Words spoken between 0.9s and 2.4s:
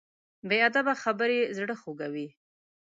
خبرې زړه خوږوي.